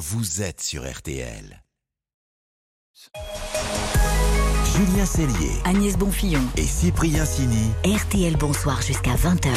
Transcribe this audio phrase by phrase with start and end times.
[0.00, 1.62] vous êtes sur RTL.
[4.74, 6.40] Julien Cellier Agnès Bonfillon.
[6.56, 7.70] et Cyprien Sini.
[7.84, 9.50] RTL Bonsoir jusqu'à 20h.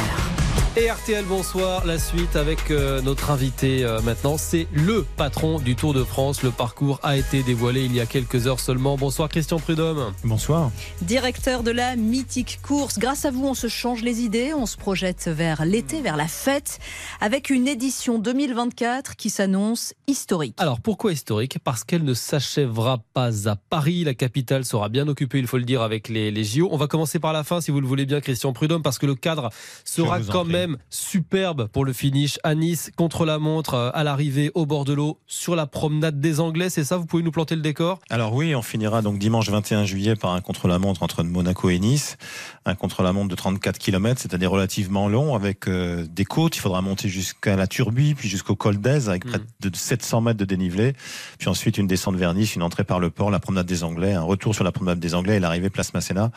[0.75, 1.85] Et RTL, bonsoir.
[1.85, 6.41] La suite avec euh, notre invité euh, maintenant, c'est le patron du Tour de France.
[6.41, 8.97] Le parcours a été dévoilé il y a quelques heures seulement.
[8.97, 10.13] Bonsoir Christian Prudhomme.
[10.23, 10.71] Bonsoir.
[11.03, 12.97] Directeur de la mythique course.
[12.97, 14.51] Grâce à vous, on se change les idées.
[14.55, 16.79] On se projette vers l'été, vers la fête,
[17.21, 20.55] avec une édition 2024 qui s'annonce historique.
[20.57, 21.59] Alors pourquoi historique?
[21.63, 24.05] Parce qu'elle ne s'achèvera pas à Paris.
[24.05, 26.67] La capitale sera bien occupée, il faut le dire, avec les, les JO.
[26.71, 29.05] On va commencer par la fin, si vous le voulez bien, Christian Prudhomme, parce que
[29.05, 29.51] le cadre
[29.85, 30.62] sera quand prie.
[30.67, 34.85] Même superbe pour le finish à Nice, contre la montre, euh, à l'arrivée, au bord
[34.85, 36.69] de l'eau, sur la promenade des Anglais.
[36.69, 37.99] C'est ça Vous pouvez nous planter le décor?
[38.09, 42.17] Alors oui, on finira donc dimanche 21 juillet par un contre-la-montre entre Monaco et Nice,
[42.65, 46.55] un contre-la-montre de 34 km, c'est-à-dire relativement long, avec euh, des côtes.
[46.55, 50.39] Il faudra monter jusqu'à la Turbie, puis jusqu'au col d'Aise, avec près de 700 mètres
[50.39, 50.93] de dénivelé,
[51.39, 54.13] puis ensuite une descente vers Nice, une entrée par le port, la promenade des Anglais,
[54.13, 56.31] un retour sur la promenade des Anglais et l'arrivée place Masséna.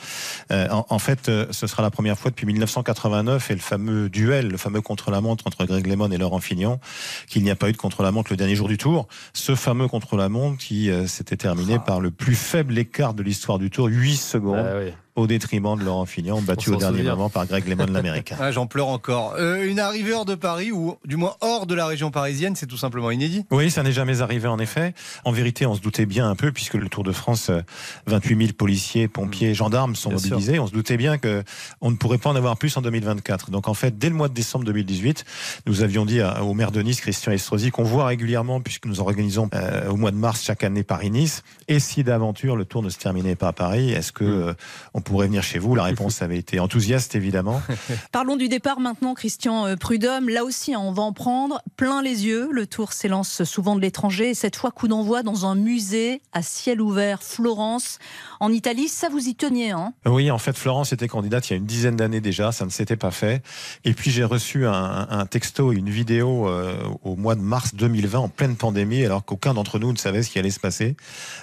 [0.50, 4.08] Euh, en, en fait, euh, ce sera la première fois depuis 1989 et le fameux
[4.16, 6.80] duel, le fameux contre-la-montre entre Greg LeMond et Laurent Fignon,
[7.28, 9.08] qu'il n'y a pas eu de contre-la-montre le dernier jour du Tour.
[9.34, 13.68] Ce fameux contre-la-montre qui euh, s'était terminé par le plus faible écart de l'histoire du
[13.68, 14.92] Tour, 8 secondes, Ah oui.
[15.16, 18.36] Au détriment de Laurent Fignon, battu au dernier moment par Greg LeMond, l'américain.
[18.40, 19.34] Ah, J'en pleure encore.
[19.38, 22.66] Euh, une arrivée hors de Paris, ou du moins hors de la région parisienne, c'est
[22.66, 23.44] tout simplement inédit.
[23.50, 24.94] Oui, ça n'est jamais arrivé en effet.
[25.24, 27.62] En vérité, on se doutait bien un peu, puisque le Tour de France, euh,
[28.06, 30.30] 28 000 policiers, pompiers, gendarmes sont Bien sûr.
[30.32, 30.58] mobilisés.
[30.58, 31.42] On se doutait bien que
[31.80, 33.50] on ne pourrait pas en avoir plus en 2024.
[33.50, 35.24] Donc en fait, dès le mois de décembre 2018,
[35.66, 39.48] nous avions dit au maire de Nice, Christian Estrosi, qu'on voit régulièrement, puisque nous organisons
[39.54, 41.42] euh, au mois de mars chaque année Paris-Nice.
[41.68, 44.54] Et si d'aventure le Tour ne se terminait pas à Paris, est-ce que euh,
[44.94, 47.62] on pourrait venir chez vous La réponse avait été enthousiaste, évidemment.
[48.12, 50.28] Parlons du départ maintenant, Christian euh, Prudhomme.
[50.28, 52.48] Là aussi, hein, on va en prendre plein les yeux.
[52.52, 54.30] Le tour s'élance souvent de l'étranger.
[54.30, 57.98] Et cette fois, coup d'envoi dans un musée à ciel ouvert, Florence,
[58.40, 58.88] en Italie.
[58.88, 59.94] Ça, vous y teniez, hein?
[60.04, 62.70] Oui, en fait, Florence était candidate il y a une dizaine d'années déjà, ça ne
[62.70, 63.42] s'était pas fait.
[63.84, 67.74] Et puis j'ai reçu un, un texto et une vidéo euh, au mois de mars
[67.74, 70.96] 2020, en pleine pandémie, alors qu'aucun d'entre nous ne savait ce qui allait se passer,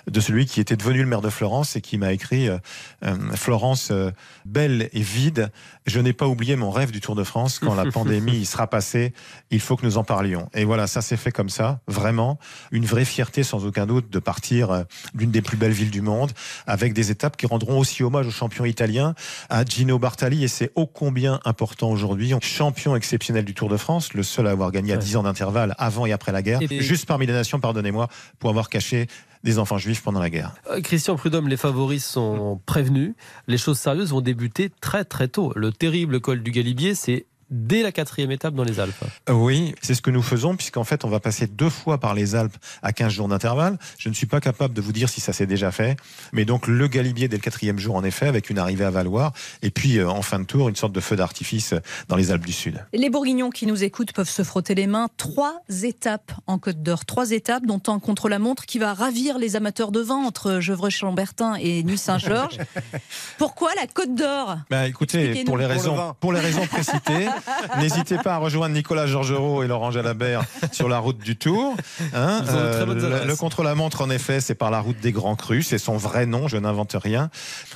[0.07, 2.57] de celui qui était devenu le maire de Florence et qui m'a écrit euh,
[3.05, 3.15] euh,
[3.53, 4.09] Florence, euh,
[4.45, 5.51] belle et vide,
[5.85, 7.59] je n'ai pas oublié mon rêve du Tour de France.
[7.59, 9.13] Quand la pandémie sera passée,
[9.51, 10.49] il faut que nous en parlions.
[10.55, 12.39] Et voilà, ça s'est fait comme ça, vraiment.
[12.71, 16.01] Une vraie fierté, sans aucun doute, de partir euh, d'une des plus belles villes du
[16.01, 16.31] monde,
[16.65, 19.13] avec des étapes qui rendront aussi hommage au champion italien,
[19.51, 20.43] à Gino Bartali.
[20.43, 22.33] Et c'est ô combien important aujourd'hui.
[22.41, 24.99] Champion exceptionnel du Tour de France, le seul à avoir gagné à Ouais.
[25.03, 26.59] 10 ans d'intervalle avant et après la guerre.
[26.79, 28.07] Juste parmi les nations, pardonnez-moi,
[28.39, 29.05] pour avoir caché
[29.43, 30.55] des enfants juifs pendant la guerre.
[30.69, 33.13] Euh, Christian Prudhomme, les favoris sont prévenus.
[33.47, 35.51] Les choses sérieuses vont débuter très très tôt.
[35.55, 39.03] Le terrible col du Galibier, c'est dès la quatrième étape dans les Alpes.
[39.29, 42.35] Oui, c'est ce que nous faisons, puisqu'en fait, on va passer deux fois par les
[42.35, 43.77] Alpes à 15 jours d'intervalle.
[43.99, 45.95] Je ne suis pas capable de vous dire si ça s'est déjà fait,
[46.33, 49.33] mais donc le Galibier dès le quatrième jour, en effet, avec une arrivée à Valoir,
[49.61, 51.75] et puis euh, en fin de tour, une sorte de feu d'artifice
[52.07, 52.83] dans les Alpes du Sud.
[52.91, 55.07] Les Bourguignons qui nous écoutent peuvent se frotter les mains.
[55.17, 57.05] Trois étapes en Côte d'Or.
[57.05, 61.83] Trois étapes, dont un contre-la-montre qui va ravir les amateurs de vin entre Gevreux-Chambertin et
[61.83, 62.57] Nuit-Saint-Georges.
[63.37, 64.57] Pourquoi la Côte d'Or?
[64.69, 67.27] Bah, écoutez, pour les Pour le raisons, pour les raisons précitées,
[67.79, 71.75] n'hésitez pas à rejoindre Nicolas Georgerot et Laurent Jalabert sur la route du Tour.
[72.13, 72.41] Hein,
[72.85, 75.67] bonnes le, le contre-la-montre, en effet, c'est par la route des Grands Crus.
[75.67, 76.47] C'est son vrai nom.
[76.47, 77.29] Je n'invente rien.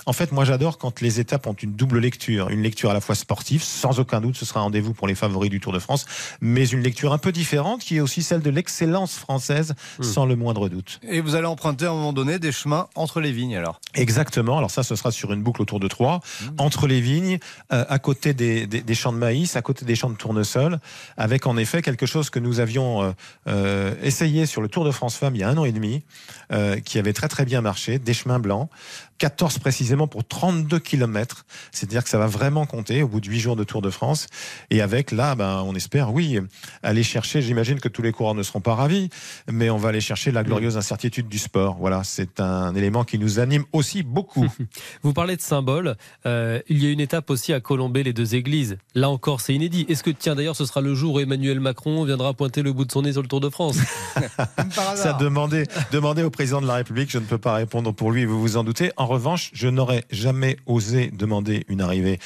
[0.05, 3.01] En fait, moi, j'adore quand les étapes ont une double lecture, une lecture à la
[3.01, 5.79] fois sportive, sans aucun doute, ce sera un rendez-vous pour les favoris du Tour de
[5.79, 6.05] France,
[6.41, 10.03] mais une lecture un peu différente, qui est aussi celle de l'excellence française, Hmm.
[10.03, 10.99] sans le moindre doute.
[11.07, 13.79] Et vous allez emprunter à un moment donné des chemins entre les vignes alors?
[13.95, 14.57] Exactement.
[14.57, 16.19] Alors ça, ce sera sur une boucle autour de Troyes,
[16.57, 17.39] entre les vignes,
[17.73, 20.79] euh, à côté des, des- des champs de maïs, à côté des champs de tournesol,
[21.17, 23.11] avec en effet quelque chose que nous avions euh,
[23.47, 26.03] euh, essayé sur le Tour de France Femmes il y a un an et demi,
[26.51, 28.69] euh, qui avait très très bien marché, des chemins blancs,
[29.17, 31.45] 14 précisément pour 32 kilomètres.
[31.71, 34.27] C'est-à-dire que ça va vraiment compter au bout de 8 jours de Tour de France.
[34.69, 36.39] Et avec là, ben, on espère, oui,
[36.83, 39.09] aller chercher, j'imagine que tous les coureurs ne seront pas ravis,
[39.51, 41.77] mais on va aller chercher la glorieuse incertitude du sport.
[41.79, 44.47] Voilà, c'est un élément qui nous anime aussi beaucoup.
[45.03, 45.95] Vous parlez de symboles.
[46.25, 48.77] Euh, il y a une étape aussi à colomber les deux églises.
[48.95, 49.85] Là encore, c'est inédit.
[49.89, 52.85] Est-ce que, tiens, d'ailleurs, ce sera le jour où Emmanuel Macron viendra pointer le bout
[52.85, 53.77] de son nez sur le Tour de France
[54.95, 58.25] Ça demandez, demandez au président de la République, je ne peux pas répondre pour lui,
[58.25, 58.91] vous vous en doutez.
[58.97, 62.19] En revanche, je n'aurais jamais osé demander une arrivée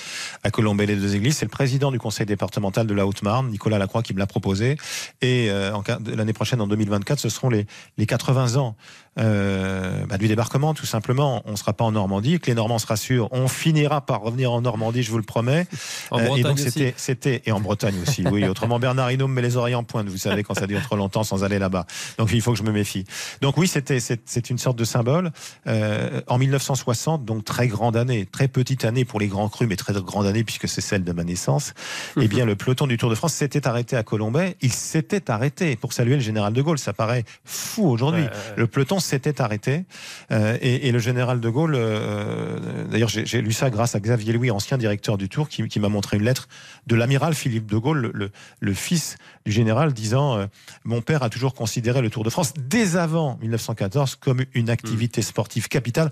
[0.44, 1.38] à Colombey les deux églises.
[1.38, 4.78] C'est le président du conseil départemental de la Haute-Marne, Nicolas Lacroix, qui me l'a proposé.
[5.22, 5.84] Et euh, en
[6.16, 7.66] l'année prochaine, en 2024, ce seront les,
[7.98, 8.76] les 80 ans
[9.20, 11.42] euh, bah, du débarquement, tout simplement.
[11.46, 13.28] On ne sera pas en Normandie, que les Normands se rassurent.
[13.32, 15.68] On finira par revenir en Normandie, je vous le promets.
[16.12, 18.46] En Euh, et donc c'était c'était, et en Bretagne aussi, oui.
[18.48, 20.96] Autrement, Bernard Hinault me met les oreilles en pointe, vous savez, quand ça dure trop
[20.96, 21.86] longtemps sans aller là-bas.
[22.18, 23.04] Donc il faut que je me méfie.
[23.42, 25.32] Donc oui, c'était c'est une sorte de symbole.
[25.66, 26.38] En
[26.72, 30.26] 1960, donc très grande année, très petite année pour les grands crus, mais très grande
[30.26, 31.74] année puisque c'est celle de ma naissance.
[32.20, 34.56] Eh bien, le peloton du Tour de France s'était arrêté à Colombay.
[34.62, 36.80] Il s'était arrêté pour saluer le général de Gaulle.
[36.80, 38.26] Ça paraît fou aujourd'hui.
[38.56, 39.86] Le peloton s'était arrêté
[40.32, 41.76] euh, et, et, le général de Gaulle.
[41.76, 45.80] Euh, D'ailleurs, j'ai lu ça grâce à Xavier Louis, ancien directeur du Tour, qui, qui
[45.80, 46.48] m'a montré une lettre
[46.88, 50.46] de l'amiral Philippe de Gaulle, le, le, le, fils du général, disant euh,
[50.84, 55.22] Mon père a toujours considéré le Tour de France dès avant 1914 comme une activité
[55.22, 56.12] sportive capitale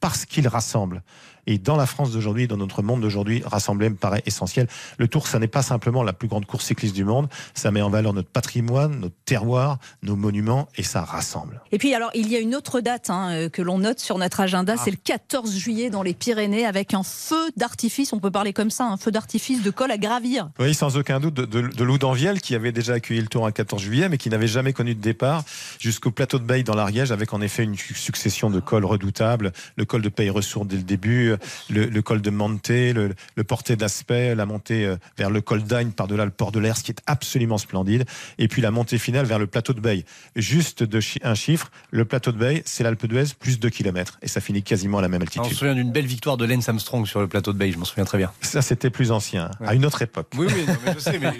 [0.00, 1.02] parce qu'il rassemble.
[1.48, 4.68] Et dans la France d'aujourd'hui, dans notre monde d'aujourd'hui, rassembler me paraît essentiel.
[4.98, 7.80] Le Tour, ça n'est pas simplement la plus grande course cycliste du monde, ça met
[7.80, 11.62] en valeur notre patrimoine, notre terroir, nos monuments, et ça rassemble.
[11.72, 14.40] Et puis alors, il y a une autre date hein, que l'on note sur notre
[14.40, 14.82] agenda, ah.
[14.84, 18.70] c'est le 14 juillet dans les Pyrénées, avec un feu d'artifice, on peut parler comme
[18.70, 20.50] ça, un feu d'artifice de col à gravir.
[20.58, 23.46] Oui, sans aucun doute, de, de, de Lou d'Anviel, qui avait déjà accueilli le Tour
[23.46, 25.44] un 14 juillet, mais qui n'avait jamais connu de départ,
[25.78, 29.86] jusqu'au plateau de Beille dans l'Ariège, avec en effet une succession de cols redoutables, le
[29.86, 31.37] col de Paye-Ressources dès le début,
[31.70, 35.90] le, le, col de Monté, le, le porté d'aspect, la montée vers le col d'Agne
[35.90, 38.04] par-delà le port de l'Air, ce qui est absolument splendide,
[38.38, 40.04] et puis la montée finale vers le plateau de Beille.
[40.36, 44.18] Juste de chi un chiffre, le plateau de Beille, c'est l'Alpe d'Huez, plus 2 km,
[44.22, 45.42] et ça finit quasiment à la même altitude.
[45.46, 47.78] On se souvient d'une belle victoire de Lance Armstrong sur le plateau de Beille, je
[47.78, 48.32] m'en souviens très bien.
[48.40, 49.68] Ça, c'était plus ancien, ouais.
[49.68, 50.28] à une autre époque.
[50.36, 51.32] Oui, oui, non, mais je sais, mais...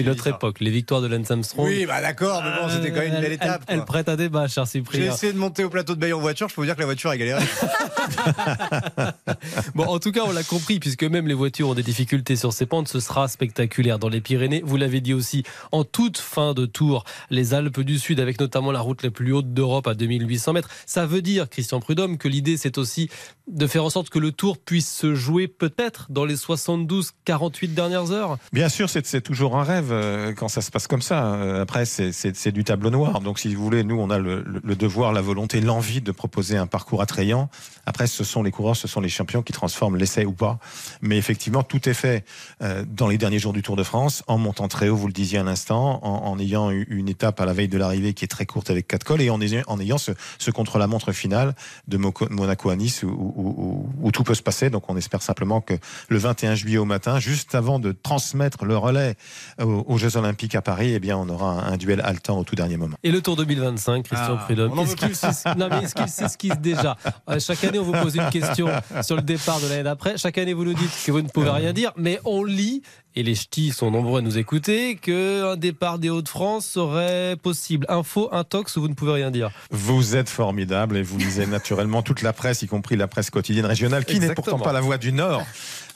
[0.00, 1.66] une autre époque, les victoires de Lance Armstrong.
[1.66, 3.62] Oui, bah d'accord, mais bon, c'était quand même une belle étape.
[3.66, 5.00] Elle, elle, prête à débat, cher Cyprien.
[5.00, 6.80] J'ai essayé de monter au plateau de Beille en voiture, je peux vous dire que
[6.80, 7.42] la voiture a galéré.
[9.74, 12.52] bon, en tout cas, on l'a compris, puisque même les voitures ont des difficultés sur
[12.52, 14.62] ces pentes, ce sera spectaculaire dans les Pyrénées.
[14.64, 18.72] Vous l'avez dit aussi, en toute fin de tour, les Alpes du Sud, avec notamment
[18.72, 20.70] la route la plus haute d'Europe à 2800 mètres.
[20.86, 23.08] Ça veut dire, Christian Prudhomme, que l'idée, c'est aussi
[23.46, 28.12] de faire en sorte que le tour puisse se jouer peut-être dans les 72-48 dernières
[28.12, 31.34] heures Bien sûr, c'est toujours un rêve euh, quand ça se passe comme ça.
[31.34, 33.20] Euh, après, c'est du tableau noir.
[33.20, 36.56] Donc, si vous voulez, nous, on a le, le devoir, la volonté, l'envie de proposer
[36.56, 37.48] un parcours attrayant.
[37.86, 40.58] Après, ce sont les coureurs, ce sont les champions qui transforment l'essai ou pas.
[41.02, 42.24] Mais effectivement, tout est fait
[42.62, 45.12] euh, dans les derniers jours du Tour de France, en montant très haut, vous le
[45.12, 48.28] disiez un instant, en, en ayant une étape à la veille de l'arrivée qui est
[48.28, 51.54] très courte avec quatre cols et en ayant, en ayant ce, ce contre-la-montre final
[51.86, 54.70] de Monaco à Nice où, où, où, tout peut se passer.
[54.70, 55.74] Donc, on espère simplement que
[56.08, 59.16] le 21 juillet au matin, juste avant de transmettre le relais
[59.60, 62.44] aux, aux Jeux Olympiques à Paris, eh bien, on aura un, un, duel haletant au
[62.44, 62.96] tout dernier moment.
[63.02, 66.96] Et le Tour 2025, Christian ah, Prudhomme, est-ce qu'il s'esquisse est déjà
[67.38, 68.67] Chaque année, on vous pose une question
[69.02, 70.16] sur le départ de l'année d'après.
[70.16, 72.82] Chaque année, vous nous dites que vous ne pouvez rien dire, mais on lit
[73.16, 77.86] et les ch'tis sont nombreux à nous écouter, qu'un départ des Hauts-de-France serait possible.
[77.88, 79.50] Info, intox, vous ne pouvez rien dire.
[79.70, 83.66] Vous êtes formidable et vous lisez naturellement toute la presse, y compris la presse quotidienne
[83.66, 85.44] régionale, qui n'est pourtant pas la voix du Nord.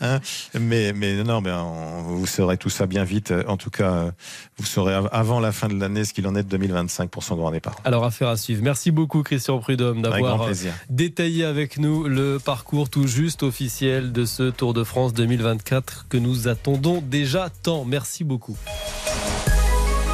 [0.01, 0.21] Hein
[0.59, 3.33] mais, mais non, mais on, vous saurez tout ça bien vite.
[3.47, 4.11] En tout cas,
[4.59, 7.37] vous saurez avant la fin de l'année ce qu'il en est de 2025 pour son
[7.37, 7.77] grand départ.
[7.85, 8.63] Alors, affaire à suivre.
[8.63, 10.49] Merci beaucoup, Christian Prudhomme, d'avoir
[10.91, 16.17] détaillé avec nous le parcours tout juste officiel de ce Tour de France 2024 que
[16.17, 17.85] nous attendons déjà tant.
[17.85, 18.57] Merci beaucoup.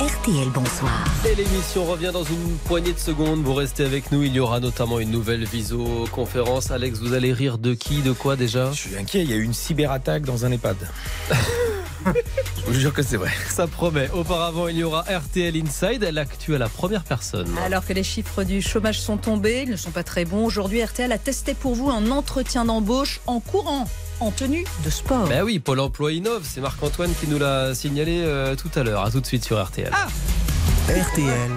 [0.00, 0.92] RTL, bonsoir.
[1.26, 3.42] Et l'émission revient dans une poignée de secondes.
[3.42, 4.22] Vous restez avec nous.
[4.22, 6.70] Il y aura notamment une nouvelle visioconférence.
[6.70, 8.70] Alex, vous allez rire de qui, de quoi déjà?
[8.72, 9.22] Je suis inquiet.
[9.22, 10.76] Il y a eu une cyberattaque dans un EHPAD.
[12.56, 13.30] Je vous jure que c'est vrai.
[13.48, 14.10] Ça promet.
[14.10, 17.48] Auparavant, il y aura RTL Inside, l'actu à la première personne.
[17.64, 20.44] Alors que les chiffres du chômage sont tombés, ils ne sont pas très bons.
[20.44, 23.88] Aujourd'hui, RTL a testé pour vous un entretien d'embauche en courant
[24.20, 25.28] en tenue de sport.
[25.28, 29.04] Ben oui, Pôle emploi innove, c'est Marc-Antoine qui nous l'a signalé euh, tout à l'heure.
[29.04, 29.90] À tout de suite sur RTL.
[29.92, 30.08] Ah
[30.88, 31.50] RTL